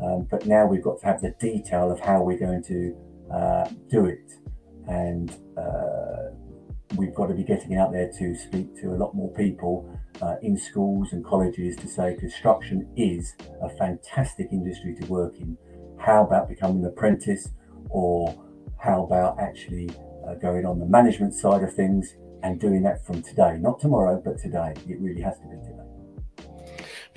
Um, 0.03 0.29
but 0.31 0.47
now 0.47 0.67
we've 0.67 0.83
got 0.83 1.00
to 1.00 1.06
have 1.06 1.21
the 1.21 1.35
detail 1.41 1.91
of 1.91 1.99
how 1.99 2.23
we're 2.23 2.39
going 2.39 2.62
to 2.65 2.97
uh, 3.35 3.69
do 3.91 4.06
it. 4.06 4.31
And 4.87 5.31
uh, 5.56 6.35
we've 6.97 7.15
got 7.15 7.27
to 7.27 7.35
be 7.35 7.43
getting 7.43 7.77
out 7.77 7.93
there 7.93 8.11
to 8.19 8.35
speak 8.37 8.81
to 8.81 8.89
a 8.89 8.97
lot 8.97 9.15
more 9.15 9.33
people 9.33 9.93
uh, 10.23 10.37
in 10.43 10.56
schools 10.56 11.12
and 11.12 11.25
colleges 11.25 11.75
to 11.77 11.89
say 11.89 12.15
construction 12.15 12.89
is 12.97 13.35
a 13.61 13.69
fantastic 13.71 14.49
industry 14.53 14.95
to 15.00 15.06
work 15.09 15.37
in. 15.41 15.56
How 15.99 16.25
about 16.25 16.49
becoming 16.49 16.85
an 16.85 16.91
apprentice 16.91 17.49
or 17.91 18.45
how 18.79 19.03
about 19.03 19.41
actually 19.41 19.91
uh, 20.29 20.35
going 20.35 20.65
on 20.65 20.79
the 20.79 20.87
management 20.87 21.35
side 21.35 21.65
of 21.65 21.75
things 21.75 22.15
and 22.43 22.61
doing 22.61 22.82
that 22.82 23.05
from 23.05 23.23
today, 23.23 23.58
not 23.61 23.81
tomorrow, 23.81 24.20
but 24.25 24.38
today. 24.38 24.75
It 24.88 25.00
really 25.00 25.20
has 25.23 25.38
to 25.38 25.46
be 25.46 25.56
today. 25.56 25.88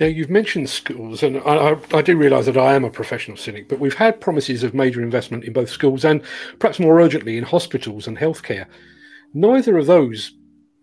Now, 0.00 0.06
you've 0.06 0.30
mentioned 0.30 0.68
schools, 0.68 1.22
and 1.22 1.38
I, 1.38 1.76
I, 1.92 2.02
do 2.02 2.16
realise 2.16 2.46
that 2.46 2.56
I 2.56 2.74
am 2.74 2.84
a 2.84 2.90
professional 2.90 3.36
cynic, 3.36 3.68
but 3.68 3.78
we've 3.78 3.94
had 3.94 4.20
promises 4.20 4.62
of 4.62 4.74
major 4.74 5.02
investment 5.02 5.44
in 5.44 5.52
both 5.52 5.70
schools 5.70 6.04
and 6.04 6.22
perhaps 6.58 6.80
more 6.80 7.00
urgently 7.00 7.36
in 7.36 7.44
hospitals 7.44 8.08
and 8.08 8.18
healthcare. 8.18 8.66
Neither 9.34 9.78
of 9.78 9.86
those 9.86 10.32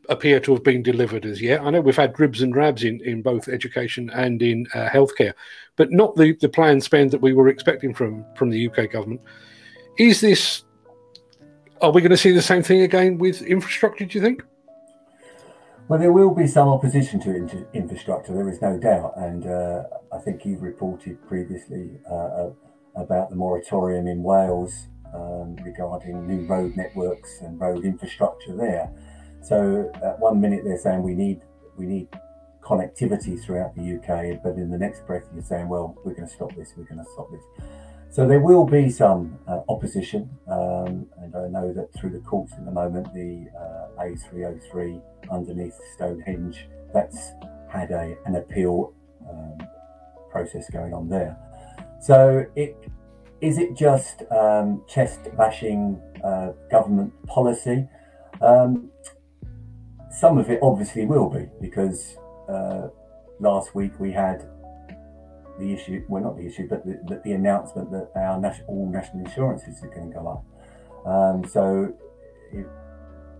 appear 0.09 0.39
to 0.39 0.53
have 0.53 0.63
been 0.63 0.83
delivered 0.83 1.25
as 1.25 1.41
yet. 1.41 1.61
I 1.61 1.69
know 1.69 1.81
we've 1.81 1.95
had 1.95 2.13
dribs 2.13 2.41
and 2.41 2.53
drabs 2.53 2.83
in, 2.83 3.01
in 3.01 3.21
both 3.21 3.47
education 3.47 4.09
and 4.11 4.41
in 4.41 4.67
uh, 4.73 4.89
healthcare, 4.89 5.33
but 5.75 5.91
not 5.91 6.15
the, 6.15 6.35
the 6.41 6.49
planned 6.49 6.83
spend 6.83 7.11
that 7.11 7.21
we 7.21 7.33
were 7.33 7.47
expecting 7.47 7.93
from, 7.93 8.25
from 8.35 8.49
the 8.49 8.67
UK 8.67 8.91
government. 8.91 9.21
Is 9.97 10.21
this 10.21 10.63
are 11.81 11.91
we 11.91 12.01
going 12.01 12.11
to 12.11 12.17
see 12.17 12.31
the 12.31 12.41
same 12.41 12.63
thing 12.63 12.81
again 12.81 13.17
with 13.17 13.41
infrastructure, 13.41 14.05
do 14.05 14.17
you 14.17 14.23
think? 14.23 14.43
Well, 15.87 15.99
there 15.99 16.13
will 16.13 16.33
be 16.35 16.45
some 16.45 16.67
opposition 16.67 17.19
to 17.21 17.65
infrastructure, 17.73 18.33
there 18.33 18.47
is 18.49 18.61
no 18.61 18.77
doubt. 18.77 19.13
And 19.17 19.47
uh, 19.47 19.83
I 20.13 20.19
think 20.19 20.45
you've 20.45 20.61
reported 20.61 21.17
previously 21.27 21.99
uh, 22.09 22.49
about 22.95 23.29
the 23.29 23.35
moratorium 23.35 24.07
in 24.07 24.21
Wales 24.21 24.87
um, 25.13 25.55
regarding 25.63 26.27
new 26.27 26.45
road 26.45 26.75
networks 26.75 27.41
and 27.41 27.59
road 27.59 27.85
infrastructure 27.85 28.55
there. 28.55 28.91
So 29.41 29.91
at 30.03 30.19
one 30.19 30.39
minute 30.39 30.63
they're 30.63 30.77
saying 30.77 31.01
we 31.01 31.15
need 31.15 31.41
we 31.77 31.85
need 31.85 32.09
connectivity 32.61 33.41
throughout 33.41 33.75
the 33.75 33.95
UK, 33.95 34.43
but 34.43 34.55
in 34.55 34.69
the 34.69 34.77
next 34.77 35.07
breath 35.07 35.23
you're 35.33 35.43
saying, 35.43 35.69
well, 35.69 35.97
we're 36.03 36.13
going 36.13 36.27
to 36.27 36.33
stop 36.33 36.53
this, 36.55 36.73
we're 36.77 36.83
going 36.83 37.03
to 37.03 37.11
stop 37.13 37.31
this. 37.31 37.43
So 38.11 38.27
there 38.27 38.39
will 38.39 38.65
be 38.65 38.89
some 38.89 39.37
uh, 39.47 39.59
opposition, 39.69 40.29
um, 40.47 41.05
and 41.21 41.35
I 41.35 41.47
know 41.47 41.71
that 41.73 41.93
through 41.93 42.09
the 42.09 42.19
courts 42.19 42.53
at 42.53 42.65
the 42.65 42.71
moment, 42.71 43.13
the 43.13 43.45
uh, 43.55 44.01
A303 44.01 45.01
underneath 45.31 45.75
Stonehenge, 45.93 46.67
that's 46.91 47.33
had 47.69 47.91
a, 47.91 48.15
an 48.25 48.35
appeal 48.35 48.93
um, 49.29 49.57
process 50.31 50.67
going 50.71 50.91
on 50.91 51.07
there. 51.07 51.37
So 52.01 52.45
it 52.55 52.75
is 53.41 53.59
it 53.59 53.75
just 53.75 54.23
um, 54.31 54.83
chest 54.87 55.19
bashing 55.37 56.01
uh, 56.23 56.53
government 56.71 57.13
policy? 57.27 57.87
Um, 58.41 58.89
some 60.09 60.39
of 60.39 60.49
it 60.49 60.59
obviously 60.63 61.05
will 61.05 61.29
be 61.29 61.47
because 61.61 62.17
uh, 62.49 62.87
last 63.39 63.75
week 63.75 63.99
we 63.99 64.11
had 64.11 64.49
the 65.59 65.73
issue, 65.73 66.03
well, 66.07 66.23
not 66.23 66.37
the 66.37 66.45
issue, 66.45 66.67
but 66.67 66.85
the, 66.85 66.99
the, 67.07 67.21
the 67.23 67.31
announcement 67.33 67.91
that 67.91 68.11
our 68.15 68.39
national, 68.39 68.67
all 68.67 68.89
national 68.89 69.25
insurances 69.25 69.83
are 69.83 69.89
going 69.89 70.11
to 70.11 70.13
go 70.17 70.27
up. 70.27 70.43
Um, 71.05 71.45
so, 71.45 71.93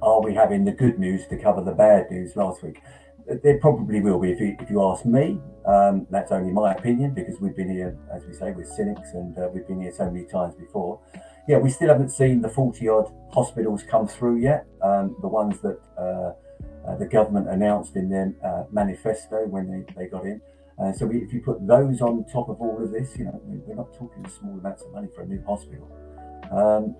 are 0.02 0.22
we 0.22 0.34
having 0.34 0.66
the 0.66 0.72
good 0.72 1.00
news 1.00 1.28
to 1.28 1.38
cover 1.38 1.62
the 1.62 1.72
bad 1.72 2.10
news 2.12 2.36
last 2.36 2.64
week? 2.64 2.82
There 3.44 3.60
probably 3.60 4.02
will 4.02 4.20
be. 4.20 4.32
If 4.32 4.40
you, 4.40 4.56
if 4.60 4.70
you 4.70 4.84
ask 4.84 5.06
me, 5.06 5.40
um, 5.66 6.08
that's 6.10 6.32
only 6.32 6.52
my 6.52 6.74
opinion 6.74 7.14
because 7.14 7.40
we've 7.40 7.56
been 7.56 7.70
here, 7.70 7.98
as 8.14 8.26
we 8.26 8.34
say, 8.34 8.52
we're 8.52 8.66
cynics 8.66 9.14
and 9.14 9.38
uh, 9.38 9.50
we've 9.54 9.68
been 9.68 9.82
here 9.82 9.94
so 9.96 10.10
many 10.10 10.26
times 10.26 10.56
before. 10.56 11.00
Yeah, 11.48 11.58
we 11.58 11.70
still 11.70 11.90
haven't 11.90 12.10
seen 12.10 12.42
the 12.42 12.50
40 12.50 12.88
odd 12.90 13.12
hospitals 13.32 13.84
come 13.84 14.08
through 14.08 14.38
yet. 14.38 14.66
Um, 14.82 15.16
the 15.22 15.28
ones 15.28 15.60
that 15.62 15.80
uh, 15.98 16.34
uh, 16.88 16.96
the 16.96 17.06
government 17.06 17.50
announced 17.50 17.96
in 17.96 18.10
their 18.10 18.34
uh, 18.44 18.64
manifesto 18.72 19.46
when 19.46 19.70
they, 19.70 19.94
they 19.96 20.08
got 20.08 20.26
in. 20.26 20.42
Uh, 20.82 20.94
so 20.94 21.06
we, 21.06 21.18
if 21.18 21.34
you 21.34 21.42
put 21.42 21.66
those 21.68 22.02
on 22.02 22.24
top 22.32 22.50
of 22.50 22.62
all 22.62 22.82
of 22.82 22.92
this, 22.92 23.18
you 23.18 23.26
know, 23.26 23.42
we're 23.44 23.76
not 23.76 23.94
talking 23.94 24.26
small 24.30 24.58
amounts 24.58 24.84
of 24.84 24.92
money 24.94 25.08
for 25.14 25.22
a 25.22 25.26
new 25.26 25.44
hospital. 25.46 25.90
Um, 26.52 26.96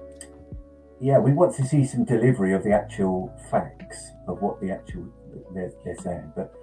yeah, 1.00 1.18
we 1.18 1.32
want 1.32 1.56
to 1.56 1.66
see 1.66 1.86
some 1.86 2.04
delivery 2.04 2.54
of 2.54 2.64
the 2.64 2.74
actual 2.74 3.34
facts 3.50 4.12
of 4.28 4.42
what 4.42 4.60
the 4.60 4.72
actual 4.72 5.06
they're, 5.54 5.72
they're 5.86 5.98
saying. 5.98 6.34
But 6.36 6.54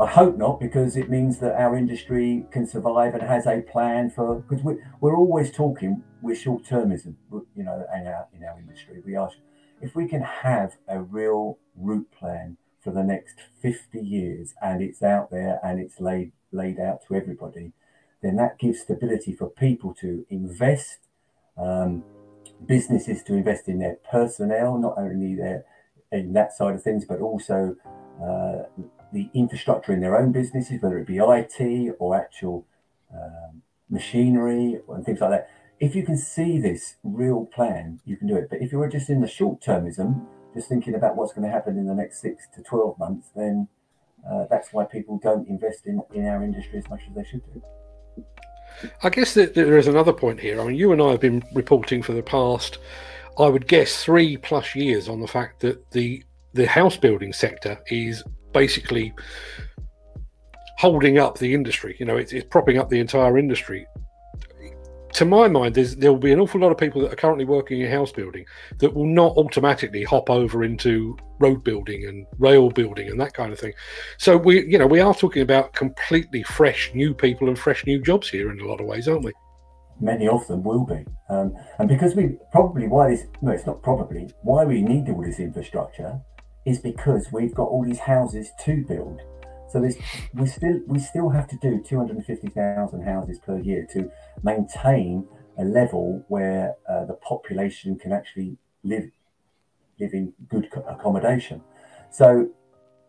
I 0.00 0.06
hope 0.06 0.38
not, 0.38 0.58
because 0.58 0.96
it 0.96 1.10
means 1.10 1.38
that 1.40 1.54
our 1.54 1.76
industry 1.76 2.46
can 2.50 2.66
survive 2.66 3.14
and 3.14 3.22
has 3.22 3.46
a 3.46 3.60
plan 3.60 4.10
for. 4.10 4.36
Because 4.36 4.64
we're, 4.64 4.78
we're 5.00 5.16
always 5.16 5.52
talking, 5.52 6.02
we're 6.22 6.34
short 6.34 6.64
termism, 6.64 7.14
you 7.54 7.62
know, 7.62 7.84
in 7.94 8.06
our 8.06 8.26
in 8.34 8.42
our 8.42 8.58
industry. 8.58 9.02
We 9.04 9.16
are. 9.16 9.30
If 9.82 9.94
we 9.94 10.08
can 10.08 10.22
have 10.22 10.76
a 10.88 11.00
real 11.00 11.58
route 11.76 12.10
plan 12.10 12.56
for 12.80 12.90
the 12.90 13.02
next 13.02 13.36
50 13.62 13.98
years 13.98 14.54
and 14.62 14.82
it's 14.82 15.02
out 15.02 15.30
there 15.30 15.58
and 15.64 15.80
it's 15.80 16.00
laid 16.00 16.32
laid 16.54 16.78
out 16.80 17.00
to 17.06 17.14
everybody, 17.14 17.72
then 18.22 18.36
that 18.36 18.58
gives 18.58 18.80
stability 18.80 19.34
for 19.34 19.50
people 19.50 19.94
to 20.00 20.24
invest, 20.30 21.00
um, 21.58 22.04
businesses 22.64 23.22
to 23.24 23.34
invest 23.34 23.68
in 23.68 23.78
their 23.78 23.98
personnel, 24.10 24.78
not 24.78 24.94
only 24.96 25.34
their 25.34 25.64
in 26.12 26.32
that 26.32 26.52
side 26.52 26.74
of 26.74 26.82
things, 26.82 27.04
but 27.04 27.20
also 27.20 27.76
uh, 28.22 28.62
the 29.12 29.30
infrastructure 29.34 29.92
in 29.92 30.00
their 30.00 30.16
own 30.16 30.32
businesses, 30.32 30.80
whether 30.80 30.98
it 30.98 31.06
be 31.06 31.18
IT 31.18 31.96
or 31.98 32.16
actual 32.16 32.66
um, 33.12 33.62
machinery 33.90 34.80
and 34.88 35.04
things 35.04 35.20
like 35.20 35.30
that. 35.30 35.50
If 35.80 35.94
you 35.94 36.04
can 36.04 36.16
see 36.16 36.58
this 36.58 36.96
real 37.02 37.46
plan, 37.46 38.00
you 38.04 38.16
can 38.16 38.28
do 38.28 38.36
it. 38.36 38.48
But 38.48 38.62
if 38.62 38.72
you're 38.72 38.88
just 38.88 39.10
in 39.10 39.20
the 39.20 39.28
short 39.28 39.60
termism, 39.60 40.26
just 40.54 40.68
thinking 40.68 40.94
about 40.94 41.16
what's 41.16 41.32
going 41.32 41.46
to 41.46 41.52
happen 41.52 41.76
in 41.76 41.86
the 41.86 41.94
next 41.94 42.20
six 42.20 42.44
to 42.54 42.62
12 42.62 42.98
months, 42.98 43.28
then 43.34 43.68
uh, 44.30 44.46
that's 44.50 44.72
why 44.72 44.84
people 44.84 45.18
don't 45.22 45.48
invest 45.48 45.86
in, 45.86 46.00
in 46.14 46.26
our 46.26 46.42
industry 46.42 46.78
as 46.78 46.88
much 46.88 47.00
as 47.08 47.14
they 47.14 47.24
should 47.24 47.42
do. 47.52 47.62
I 49.02 49.10
guess 49.10 49.34
that 49.34 49.54
there 49.54 49.78
is 49.78 49.86
another 49.86 50.12
point 50.12 50.40
here. 50.40 50.60
I 50.60 50.66
mean, 50.66 50.76
you 50.76 50.92
and 50.92 51.00
I 51.00 51.10
have 51.10 51.20
been 51.20 51.42
reporting 51.54 52.02
for 52.02 52.12
the 52.12 52.22
past, 52.22 52.78
I 53.38 53.46
would 53.46 53.68
guess, 53.68 54.02
three 54.02 54.36
plus 54.36 54.74
years 54.74 55.08
on 55.08 55.20
the 55.20 55.28
fact 55.28 55.60
that 55.60 55.90
the 55.92 56.22
the 56.54 56.66
house 56.66 56.96
building 56.96 57.32
sector 57.32 57.80
is 57.88 58.22
basically 58.52 59.12
holding 60.78 61.18
up 61.18 61.38
the 61.38 61.52
industry. 61.52 61.96
You 61.98 62.06
know, 62.06 62.16
it's, 62.16 62.32
it's 62.32 62.46
propping 62.48 62.78
up 62.78 62.88
the 62.88 63.00
entire 63.00 63.36
industry. 63.38 63.86
To 65.14 65.24
my 65.24 65.46
mind, 65.46 65.76
there 65.76 66.10
will 66.10 66.18
be 66.18 66.32
an 66.32 66.40
awful 66.40 66.60
lot 66.60 66.72
of 66.72 66.78
people 66.78 67.00
that 67.02 67.12
are 67.12 67.16
currently 67.16 67.44
working 67.44 67.80
in 67.80 67.88
house 67.88 68.10
building 68.10 68.44
that 68.78 68.92
will 68.92 69.06
not 69.06 69.36
automatically 69.36 70.02
hop 70.02 70.28
over 70.28 70.64
into 70.64 71.16
road 71.38 71.62
building 71.62 72.04
and 72.06 72.26
rail 72.38 72.68
building 72.68 73.08
and 73.08 73.20
that 73.20 73.32
kind 73.32 73.52
of 73.52 73.58
thing. 73.60 73.74
So 74.18 74.36
we, 74.36 74.66
you 74.66 74.76
know, 74.76 74.88
we 74.88 74.98
are 74.98 75.14
talking 75.14 75.42
about 75.42 75.72
completely 75.72 76.42
fresh 76.42 76.90
new 76.94 77.14
people 77.14 77.46
and 77.46 77.56
fresh 77.56 77.86
new 77.86 78.02
jobs 78.02 78.28
here 78.28 78.50
in 78.50 78.58
a 78.60 78.66
lot 78.66 78.80
of 78.80 78.86
ways, 78.86 79.06
aren't 79.06 79.24
we? 79.24 79.32
Many 80.00 80.26
of 80.26 80.44
them 80.48 80.64
will 80.64 80.84
be, 80.84 81.04
um, 81.30 81.54
and 81.78 81.88
because 81.88 82.16
we 82.16 82.36
probably 82.50 82.88
why 82.88 83.10
this 83.10 83.22
no, 83.40 83.52
it's 83.52 83.66
not 83.66 83.84
probably 83.84 84.28
why 84.42 84.64
we 84.64 84.82
need 84.82 85.08
all 85.08 85.22
this 85.22 85.38
infrastructure 85.38 86.20
is 86.66 86.80
because 86.80 87.28
we've 87.30 87.54
got 87.54 87.68
all 87.68 87.84
these 87.84 88.00
houses 88.00 88.50
to 88.64 88.84
build. 88.88 89.20
So 89.74 89.80
we 89.80 90.46
still 90.46 90.80
we 90.86 91.00
still 91.00 91.30
have 91.30 91.48
to 91.48 91.56
do 91.56 91.82
250,000 91.82 93.02
houses 93.02 93.40
per 93.40 93.58
year 93.58 93.84
to 93.92 94.08
maintain 94.44 95.26
a 95.58 95.64
level 95.64 96.24
where 96.28 96.76
uh, 96.88 97.04
the 97.06 97.14
population 97.14 97.98
can 97.98 98.12
actually 98.12 98.56
live 98.84 99.10
live 99.98 100.14
in 100.14 100.32
good 100.48 100.70
accommodation. 100.88 101.60
So 102.12 102.50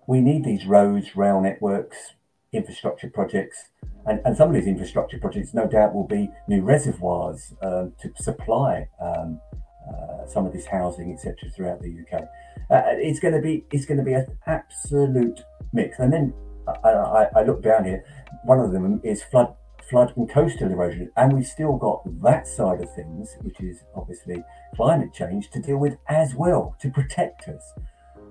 we 0.08 0.22
need 0.22 0.44
these 0.44 0.66
roads, 0.66 1.16
rail 1.16 1.40
networks, 1.40 2.16
infrastructure 2.52 3.12
projects, 3.12 3.70
and, 4.08 4.20
and 4.26 4.36
some 4.36 4.50
of 4.50 4.56
these 4.56 4.66
infrastructure 4.66 5.20
projects, 5.20 5.54
no 5.54 5.68
doubt, 5.68 5.94
will 5.94 6.08
be 6.08 6.32
new 6.48 6.64
reservoirs 6.64 7.54
um, 7.62 7.94
to 8.02 8.12
supply 8.16 8.90
um, 9.00 9.40
uh, 9.88 10.26
some 10.26 10.48
of 10.48 10.52
this 10.54 10.66
housing, 10.66 11.14
etc., 11.14 11.48
throughout 11.56 11.80
the 11.84 11.96
UK. 12.02 12.24
Uh, 12.72 12.82
it's 12.98 13.20
going 13.20 13.36
to 13.36 13.42
be 13.42 13.64
it's 13.72 13.86
going 13.86 14.00
to 14.00 14.04
be 14.04 14.14
an 14.14 14.26
absolute 14.48 15.42
mix. 15.72 16.00
And 16.00 16.12
then 16.12 16.34
I, 16.68 16.90
I, 16.90 17.28
I, 17.36 17.44
look 17.44 17.62
down 17.62 17.86
here. 17.86 18.04
One 18.44 18.60
of 18.60 18.72
them 18.72 19.02
is 19.04 19.24
flood 19.24 19.56
flood 19.90 20.14
and 20.16 20.30
coastal 20.30 20.72
erosion, 20.72 21.12
and 21.16 21.34
we've 21.34 21.46
still 21.46 21.78
got 21.78 22.02
that 22.24 22.48
side 22.48 22.82
of 22.82 22.94
things, 22.96 23.36
which 23.42 23.60
is 23.62 23.84
obviously 23.96 24.44
climate 24.76 25.14
change, 25.14 25.50
to 25.52 25.62
deal 25.62 25.78
with 25.78 25.98
as 26.08 26.34
well 26.34 26.76
to 26.82 26.90
protect 26.90 27.48
us. 27.48 27.74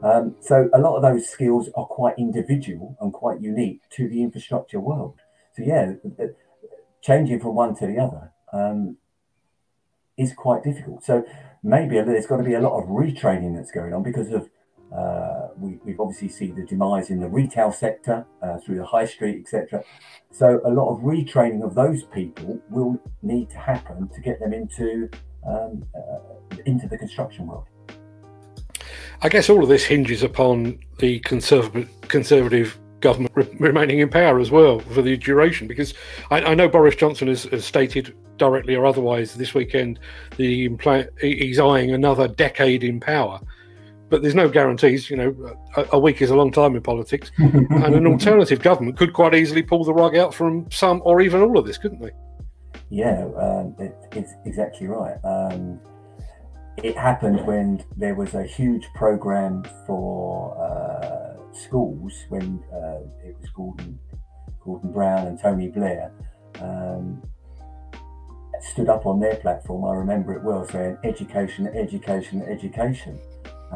Um, 0.03 0.35
so 0.41 0.69
a 0.75 0.79
lot 0.79 0.97
of 0.97 1.03
those 1.03 1.29
skills 1.29 1.71
are 1.77 1.87
quite 1.87 2.15
individual 2.19 2.97
and 3.01 3.13
quite 3.13 3.41
unique 3.41 3.83
to 3.91 4.09
the 4.09 4.23
infrastructure 4.23 4.81
world. 4.81 5.21
So 5.57 5.63
yeah, 5.65 5.93
changing 7.01 7.41
from 7.41 7.55
one 7.55 7.75
to 7.77 7.87
the 7.87 7.99
other 7.99 8.33
um, 8.53 8.97
is 10.19 10.33
quite 10.35 10.65
difficult. 10.65 11.05
So 11.05 11.25
maybe 11.63 12.01
there's 12.01 12.27
got 12.27 12.39
to 12.39 12.43
be 12.43 12.55
a 12.55 12.61
lot 12.61 12.83
of 12.83 12.89
retraining 12.89 13.57
that's 13.57 13.71
going 13.71 13.95
on 13.95 14.03
because 14.03 14.31
of 14.31 14.51
uh, 14.97 15.49
we, 15.59 15.79
have 15.91 16.01
obviously 16.01 16.29
seen 16.29 16.55
the 16.55 16.65
demise 16.65 17.11
in 17.11 17.19
the 17.19 17.29
retail 17.29 17.73
sector 17.73 18.27
uh, 18.43 18.59
through 18.59 18.77
the 18.77 18.87
high 18.87 19.07
street, 19.07 19.41
etc. 19.41 19.83
So 20.31 20.61
a 20.65 20.71
lot 20.71 20.91
of 20.91 21.01
retraining 21.01 21.65
of 21.65 21.75
those 21.75 22.05
people 22.05 22.61
will 22.71 23.01
need 23.23 23.51
to 23.51 23.59
happen 23.59 24.09
to 24.09 24.21
get 24.21 24.39
them 24.41 24.53
into 24.53 25.09
um, 25.47 25.85
uh, 25.95 26.57
into 26.67 26.87
the 26.89 26.97
construction 26.97 27.47
world. 27.47 27.67
I 29.23 29.29
guess 29.29 29.49
all 29.49 29.63
of 29.63 29.69
this 29.69 29.85
hinges 29.85 30.23
upon 30.23 30.79
the 30.99 31.19
conservative 31.21 31.89
conservative 32.09 32.79
government 33.01 33.33
re- 33.35 33.49
remaining 33.59 33.99
in 33.99 34.09
power 34.09 34.41
as 34.41 34.51
well 34.51 34.81
for 34.81 35.03
the 35.03 35.17
duration. 35.17 35.69
Because 35.69 35.95
I, 36.31 36.41
I 36.41 36.55
know 36.55 36.69
Boris 36.69 36.97
Johnson 36.97 37.29
has, 37.29 37.45
has, 37.45 37.65
stated 37.65 38.15
directly 38.39 38.75
or 38.75 38.87
otherwise 38.87 39.35
this 39.35 39.55
weekend 39.55 40.01
the 40.37 40.69
impl- 40.69 41.09
he's 41.21 41.59
eyeing 41.59 41.93
another 41.93 42.27
decade 42.27 42.83
in 42.83 43.01
power. 43.01 43.41
But 44.11 44.23
there's 44.23 44.35
no 44.35 44.49
guarantees. 44.49 45.11
You 45.11 45.17
know, 45.17 45.57
a, 45.77 45.87
a 45.93 45.99
week 45.99 46.23
is 46.23 46.31
a 46.31 46.37
long 46.37 46.53
time 46.53 46.77
in 46.77 46.83
politics, 46.83 47.31
and 47.39 47.95
an 47.95 48.07
alternative 48.07 48.61
government 48.61 48.97
could 48.97 49.13
quite 49.13 49.35
easily 49.35 49.63
pull 49.63 49.85
the 49.85 49.95
rug 49.95 50.17
out 50.17 50.35
from 50.35 50.71
some 50.71 51.03
or 51.05 51.21
even 51.21 51.41
all 51.41 51.59
of 51.59 51.67
this, 51.67 51.79
couldn't 51.79 52.01
they? 52.01 52.11
Yeah, 52.91 53.29
um, 53.41 53.75
it, 53.79 53.95
it's 54.13 54.33
exactly 54.45 54.87
right. 54.87 55.17
Um, 55.25 55.81
it 56.77 56.97
happened 56.97 57.47
when 57.47 57.85
there 57.97 58.15
was 58.15 58.35
a 58.35 58.45
huge 58.45 58.87
program 58.95 59.65
for. 59.87 60.57
Uh, 60.59 61.25
schools 61.55 62.13
when 62.29 62.63
uh, 62.73 63.01
it 63.25 63.37
was 63.41 63.51
Gordon, 63.55 63.99
Gordon 64.65 64.93
Brown 64.93 65.27
and 65.27 65.41
Tony 65.41 65.69
Blair 65.69 66.13
um, 66.61 67.23
stood 68.61 68.89
up 68.89 69.07
on 69.07 69.21
their 69.21 69.37
platform. 69.37 69.85
I 69.85 69.95
remember 69.95 70.35
it 70.35 70.43
well, 70.43 70.67
saying 70.67 70.99
education, 71.05 71.69
education, 71.69 72.43
education, 72.43 73.19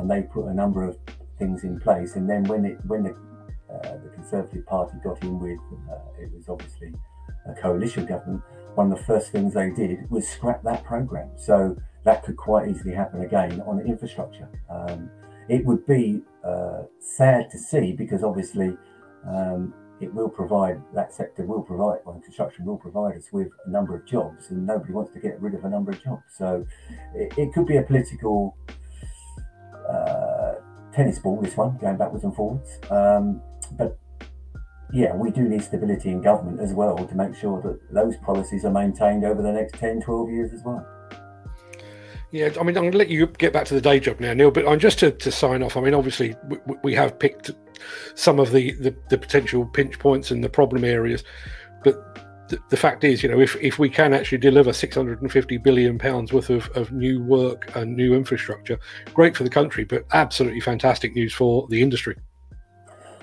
and 0.00 0.10
they 0.10 0.22
put 0.22 0.46
a 0.46 0.54
number 0.54 0.84
of 0.84 0.96
things 1.38 1.64
in 1.64 1.80
place. 1.80 2.16
And 2.16 2.28
then 2.28 2.44
when 2.44 2.64
it 2.64 2.78
when 2.86 3.04
the 3.04 3.10
uh, 3.72 3.98
the 4.02 4.10
Conservative 4.14 4.64
Party 4.66 4.96
got 5.04 5.22
in 5.22 5.38
with 5.38 5.58
uh, 5.90 5.98
it 6.18 6.32
was 6.32 6.48
obviously 6.48 6.92
a 7.46 7.54
coalition 7.60 8.06
government. 8.06 8.42
One 8.74 8.92
of 8.92 8.98
the 8.98 9.04
first 9.04 9.32
things 9.32 9.54
they 9.54 9.70
did 9.70 10.10
was 10.10 10.26
scrap 10.26 10.62
that 10.64 10.84
program. 10.84 11.30
So 11.36 11.76
that 12.04 12.22
could 12.24 12.36
quite 12.36 12.68
easily 12.68 12.94
happen 12.94 13.22
again 13.22 13.60
on 13.66 13.80
infrastructure. 13.80 14.48
Um, 14.70 15.10
it 15.48 15.64
would 15.64 15.86
be 15.86 16.22
uh, 16.44 16.82
sad 17.00 17.50
to 17.50 17.58
see 17.58 17.92
because 17.92 18.22
obviously 18.22 18.76
um, 19.26 19.74
it 20.00 20.12
will 20.14 20.28
provide 20.28 20.80
that 20.94 21.12
sector 21.12 21.44
will 21.44 21.62
provide 21.62 21.98
well, 22.04 22.20
construction 22.24 22.64
will 22.64 22.76
provide 22.76 23.16
us 23.16 23.28
with 23.32 23.48
a 23.66 23.70
number 23.70 23.96
of 23.96 24.06
jobs 24.06 24.50
and 24.50 24.66
nobody 24.66 24.92
wants 24.92 25.12
to 25.12 25.20
get 25.20 25.40
rid 25.40 25.54
of 25.54 25.64
a 25.64 25.68
number 25.68 25.90
of 25.90 26.02
jobs 26.02 26.22
so 26.36 26.64
it, 27.14 27.32
it 27.36 27.52
could 27.52 27.66
be 27.66 27.78
a 27.78 27.82
political 27.82 28.56
tennis 30.92 31.18
ball 31.18 31.40
this 31.40 31.56
one 31.56 31.76
going 31.78 31.96
backwards 31.96 32.24
and 32.24 32.34
forwards 32.34 32.78
um, 32.90 33.40
but 33.72 33.98
yeah 34.92 35.14
we 35.14 35.30
do 35.30 35.42
need 35.42 35.62
stability 35.62 36.10
in 36.10 36.20
government 36.20 36.60
as 36.60 36.72
well 36.72 36.96
to 36.96 37.14
make 37.14 37.34
sure 37.34 37.60
that 37.62 37.78
those 37.92 38.16
policies 38.18 38.64
are 38.64 38.72
maintained 38.72 39.24
over 39.24 39.42
the 39.42 39.52
next 39.52 39.74
10 39.74 40.00
12 40.00 40.30
years 40.30 40.52
as 40.52 40.62
well 40.64 40.86
yeah, 42.30 42.50
I 42.60 42.62
mean, 42.62 42.76
I'm 42.76 42.82
going 42.82 42.92
to 42.92 42.98
let 42.98 43.08
you 43.08 43.26
get 43.26 43.54
back 43.54 43.64
to 43.66 43.74
the 43.74 43.80
day 43.80 43.98
job 43.98 44.20
now, 44.20 44.34
Neil. 44.34 44.50
But 44.50 44.68
I'm 44.68 44.78
just 44.78 44.98
to, 44.98 45.10
to 45.10 45.32
sign 45.32 45.62
off. 45.62 45.78
I 45.78 45.80
mean, 45.80 45.94
obviously, 45.94 46.36
we, 46.46 46.58
we 46.82 46.94
have 46.94 47.18
picked 47.18 47.50
some 48.14 48.38
of 48.38 48.52
the, 48.52 48.72
the, 48.72 48.94
the 49.08 49.16
potential 49.16 49.64
pinch 49.64 49.98
points 49.98 50.30
and 50.30 50.44
the 50.44 50.48
problem 50.50 50.84
areas, 50.84 51.24
but 51.84 52.27
the, 52.68 52.76
fact 52.76 53.04
is, 53.04 53.22
you 53.22 53.28
know, 53.28 53.40
if, 53.40 53.56
if 53.56 53.78
we 53.78 53.88
can 53.88 54.12
actually 54.12 54.38
deliver 54.38 54.72
650 54.72 55.58
billion 55.58 55.98
pounds 55.98 56.32
worth 56.32 56.50
of, 56.50 56.68
of 56.76 56.92
new 56.92 57.22
work 57.22 57.70
and 57.76 57.96
new 57.96 58.14
infrastructure, 58.14 58.78
great 59.14 59.36
for 59.36 59.44
the 59.44 59.50
country, 59.50 59.84
but 59.84 60.04
absolutely 60.12 60.60
fantastic 60.60 61.14
news 61.14 61.32
for 61.32 61.66
the 61.68 61.82
industry. 61.82 62.16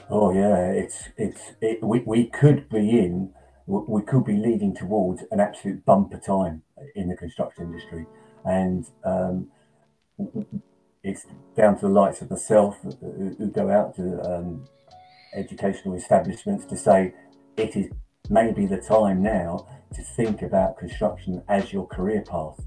Oh 0.09 0.31
yeah, 0.31 0.69
it's 0.69 1.09
it's 1.17 1.41
it, 1.61 1.81
we 1.81 1.99
we 2.05 2.27
could 2.27 2.69
be 2.69 2.99
in, 2.99 3.33
we 3.65 4.03
could 4.03 4.23
be 4.23 4.37
leading 4.37 4.75
towards 4.75 5.23
an 5.31 5.39
absolute 5.39 5.83
bumper 5.83 6.19
time 6.19 6.61
in 6.95 7.09
the 7.09 7.15
construction 7.15 7.63
industry 7.65 8.05
and 8.45 8.85
um, 9.03 9.47
it's 11.03 11.25
down 11.57 11.75
to 11.75 11.87
the 11.87 11.91
likes 11.91 12.21
of 12.21 12.29
myself 12.29 12.77
who, 12.83 13.35
who 13.37 13.51
go 13.51 13.69
out 13.69 13.95
to 13.95 14.21
um, 14.21 14.65
educational 15.35 15.95
establishments 15.95 16.65
to 16.65 16.77
say 16.77 17.13
it 17.57 17.75
is 17.75 17.87
maybe 18.29 18.65
the 18.65 18.77
time 18.77 19.21
now 19.21 19.67
to 19.93 20.01
think 20.01 20.41
about 20.41 20.77
construction 20.77 21.43
as 21.47 21.71
your 21.71 21.87
career 21.87 22.21
path. 22.21 22.59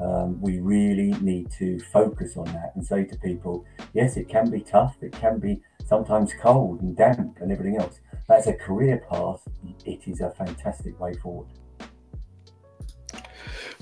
Um, 0.00 0.40
we 0.40 0.60
really 0.60 1.12
need 1.20 1.50
to 1.58 1.78
focus 1.92 2.36
on 2.36 2.46
that 2.46 2.72
and 2.74 2.84
say 2.84 3.04
to 3.04 3.16
people, 3.18 3.64
yes, 3.92 4.16
it 4.16 4.28
can 4.28 4.50
be 4.50 4.60
tough, 4.60 4.96
it 5.02 5.12
can 5.12 5.38
be 5.38 5.60
sometimes 5.84 6.32
cold 6.40 6.80
and 6.80 6.96
damp 6.96 7.38
and 7.40 7.52
everything 7.52 7.78
else. 7.78 8.00
But 8.26 8.38
as 8.38 8.46
a 8.46 8.54
career 8.54 9.04
path, 9.10 9.46
it 9.84 10.00
is 10.06 10.20
a 10.20 10.30
fantastic 10.30 10.98
way 10.98 11.14
forward. 11.14 11.48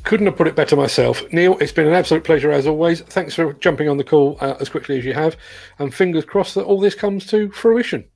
Couldn't 0.02 0.26
have 0.26 0.36
put 0.36 0.48
it 0.48 0.56
better 0.56 0.76
myself. 0.76 1.22
Neil, 1.30 1.58
it's 1.58 1.72
been 1.72 1.86
an 1.86 1.92
absolute 1.92 2.24
pleasure 2.24 2.50
as 2.50 2.66
always. 2.66 3.02
Thanks 3.02 3.34
for 3.34 3.52
jumping 3.54 3.88
on 3.88 3.98
the 3.98 4.04
call 4.04 4.38
uh, 4.40 4.56
as 4.58 4.68
quickly 4.68 4.98
as 4.98 5.04
you 5.04 5.12
have. 5.12 5.36
And 5.78 5.94
fingers 5.94 6.24
crossed 6.24 6.54
that 6.54 6.64
all 6.64 6.80
this 6.80 6.94
comes 6.94 7.26
to 7.26 7.50
fruition. 7.52 8.06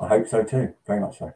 I 0.00 0.08
hope 0.08 0.28
so 0.28 0.44
too. 0.44 0.72
Very 0.86 1.00
much 1.00 1.18
so. 1.18 1.32